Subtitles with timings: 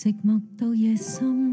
[0.00, 1.49] 寂寞到夜深。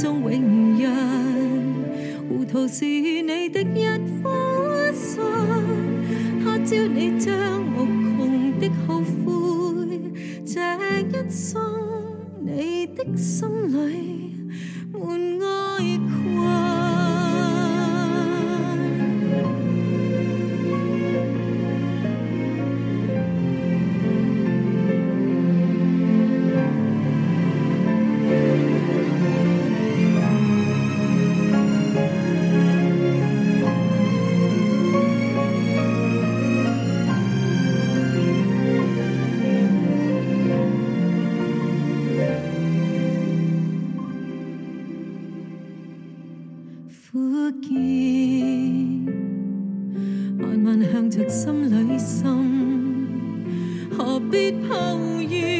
[0.00, 0.90] 中永人，
[2.26, 3.84] 糊涂是你的一
[4.22, 5.20] 颗心，
[6.42, 7.84] 他朝你将无
[8.16, 10.00] 穷的后悔，
[10.46, 10.58] 这
[11.00, 11.60] 一生
[12.40, 14.09] 你的心里。
[47.12, 47.18] 苦
[47.60, 47.74] 涩，
[50.38, 52.22] 慢慢向着心里深，
[53.90, 55.59] 何必抱怨。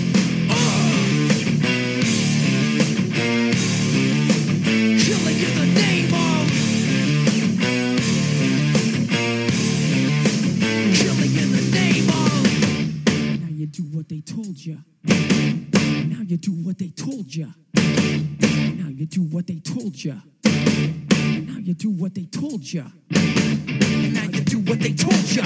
[22.61, 22.83] told ya.
[23.09, 25.43] Now you do what they told ya.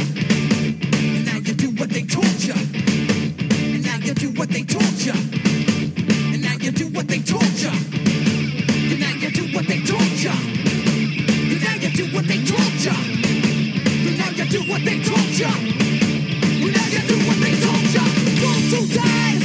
[1.24, 2.56] Now you do what they told ya.
[3.84, 5.14] Now you do what they told ya.
[6.44, 7.72] Now you do what they told ya.
[9.00, 10.34] Now you do what they told ya.
[11.56, 12.94] Now you do what they told ya.
[14.18, 15.50] Now you do what they told ya.
[16.76, 18.04] Now you do what they told ya.
[18.42, 19.45] Don't to die.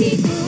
[0.00, 0.39] people.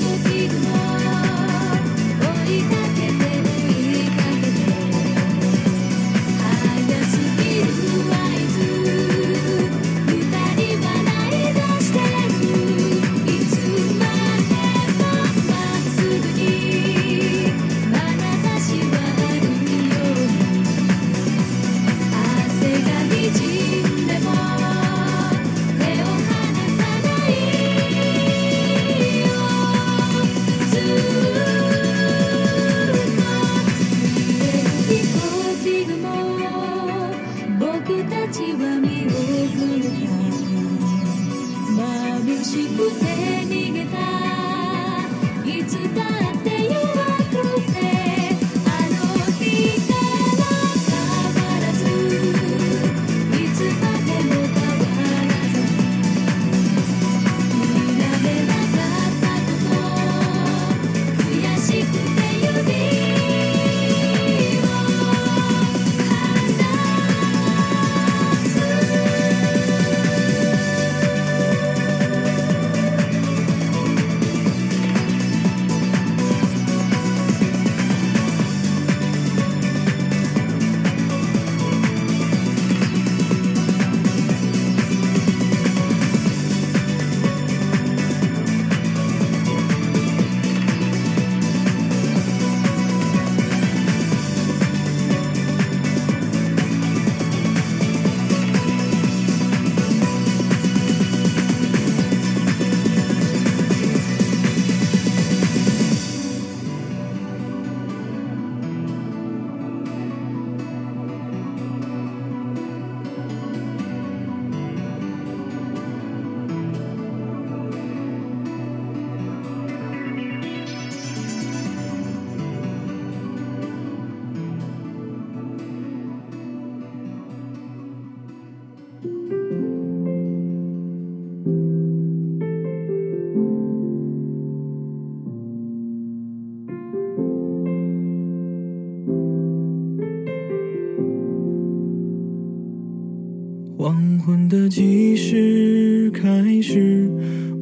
[143.83, 147.11] 黄昏的计时开始，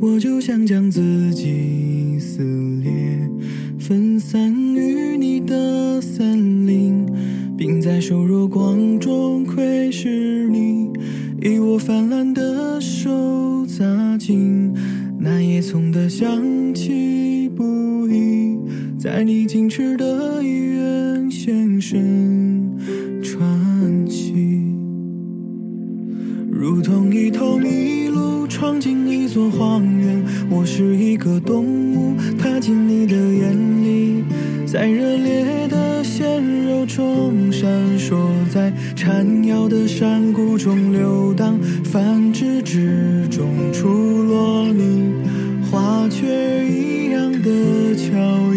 [0.03, 1.60] 我就想将自己。
[41.85, 43.88] 繁殖之中，出
[44.23, 45.14] 落你
[45.71, 48.50] 花却一样的俏。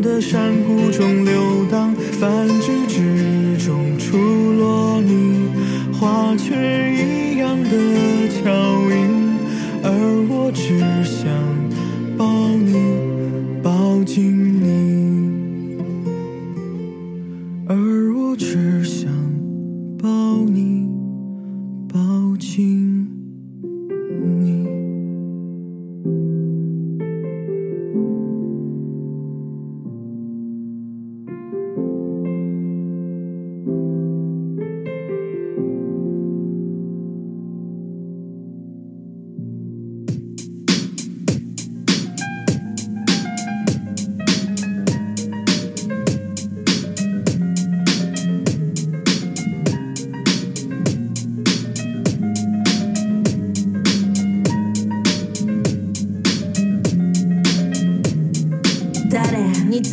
[0.00, 1.23] 的山谷中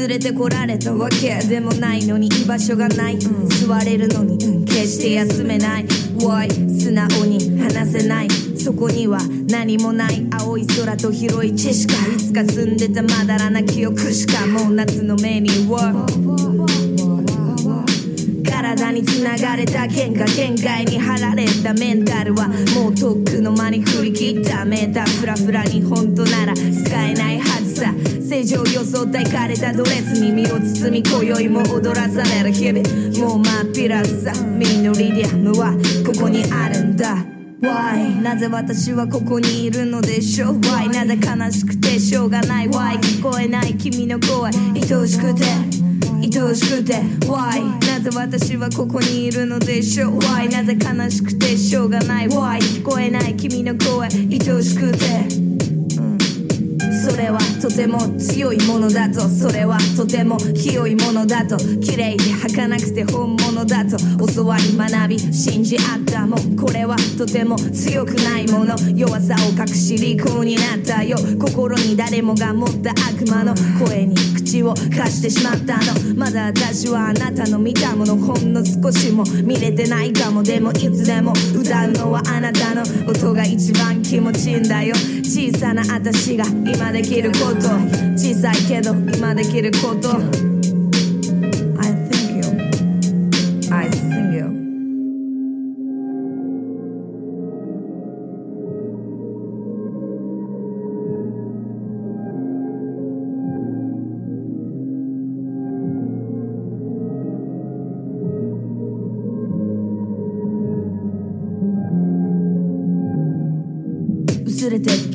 [0.01, 5.85] 連れてこられたわけでもないのに居場所がない、座れるのに、決して休めない。
[6.17, 8.27] Why 素直に話せない。
[8.57, 10.25] そこには何もない。
[10.31, 15.93] 青い空と広い地しかいつか住んでたまだらな記憶しかもう夏のメニューは
[18.43, 24.65] 体に繋がれた剣が限界に張られたメンタルはもうとっくの間に振り切った。
[24.65, 26.55] メーターフラフラに本当なら
[28.91, 32.83] 装ったいかれたドレスに身を包み今宵も踊らされる日々。
[33.25, 35.71] もう真っ平さミノリディアムは
[36.05, 37.15] ここにあるんだ。
[37.61, 38.21] Why?
[38.21, 40.91] なぜ私はここにいるのでしょう？Why?
[40.91, 42.99] なぜ悲しくてしょうがない？Why?
[42.99, 44.51] 聞こえない君の声。
[44.51, 45.45] 愛しくて。
[46.21, 46.95] 愛しくて。
[47.27, 47.61] Why?
[47.87, 50.51] なぜ私はここにいるのでしょう？Why?
[50.51, 52.59] なぜ悲しくてしょうがない？Why?
[52.59, 54.09] 聞こえない君の声。
[54.09, 55.50] 愛しくて、
[57.11, 63.97] それはとても強いものだとそれはとても広いものだと綺麗で儚くて本物だと
[64.33, 66.55] 教わり学び信じ合ったもん。
[66.55, 68.75] これはとても強くないもの。
[68.95, 71.17] 弱さを隠し利口になったよ。
[71.37, 73.53] 心に誰もが持った悪魔の
[73.85, 76.15] 声に口を貸してしまったの。
[76.15, 80.43] まだ私はあなたの見たものほんの少しも見れてないかも。
[80.43, 84.93] でもいつでも歌うのはあなたの音が一番気持ちいいんだよ。
[85.23, 87.69] 小さな私が今できること。
[88.17, 90.50] 小さいけど今できること。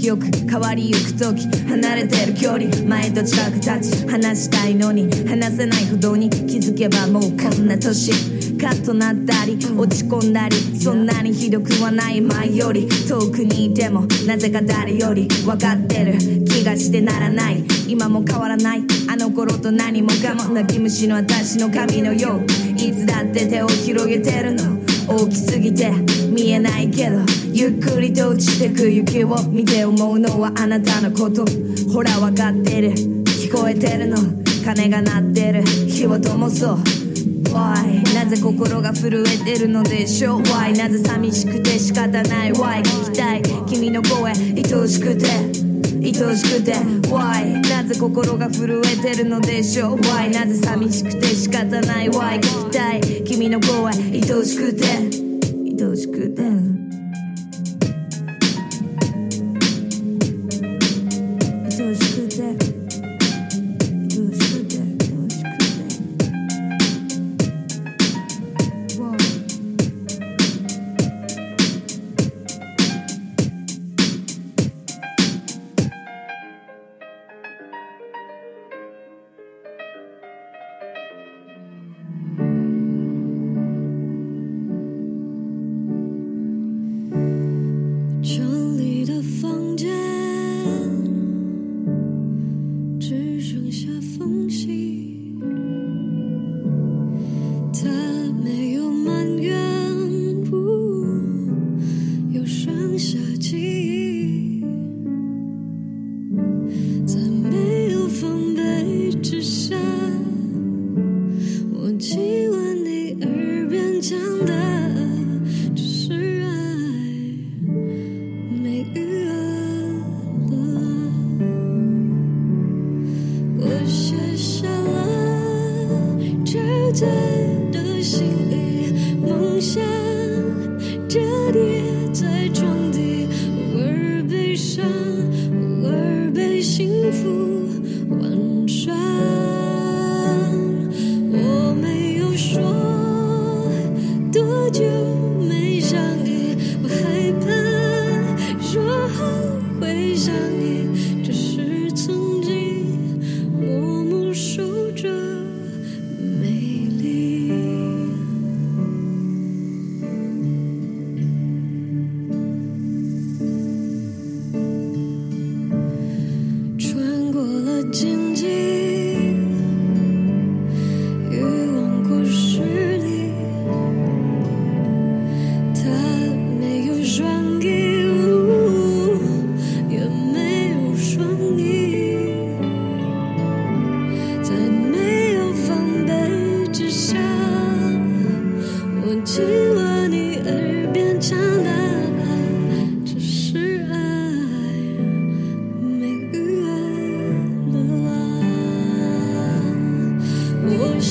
[0.07, 8.13] 薄れてく変わりゆく時離れてる距離前と近く立ち話したいのに話せないほどに気づけばもうこんな年
[8.57, 24.77] カッとなったり落ち込んだりそんなにひどくはない前より遠くにいてもなぜか誰より分かってる気がしてならない今も変わらないあの頃と何もかも泣き虫の私の髪のよういつだって手を広げてるの
[25.09, 25.93] 大きすぎて
[26.37, 27.21] 見えないけど
[27.51, 31.47] ゆっくりと落ちてく雪を見て思うのはあなたのこと。
[31.91, 32.91] ほら分かってる。
[32.91, 34.19] 聞こえてるの。
[34.63, 35.63] 鐘が鳴ってる。
[35.65, 36.79] 火を灯そう。
[37.55, 38.15] Why?
[38.15, 40.77] なぜ心が震えてるのでしょう？Why?
[40.77, 42.83] なぜ寂しくて仕方ない？Why?
[42.83, 43.43] 聞きたい。
[43.67, 45.27] 君の声愛しくて。
[46.05, 46.75] 愛しくて。
[47.09, 47.67] Why?
[47.71, 50.31] なぜ心が震えてるのでしょう？Why?
[50.35, 52.39] なぜ寂しくて仕方ない？Why?
[52.41, 53.01] 聞きたい。
[53.25, 55.26] 君の声愛しくて。
[55.85, 56.86] 愛しくて。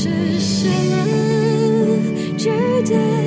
[0.05, 1.97] 是什么？
[2.37, 2.47] 值
[2.83, 3.24] 得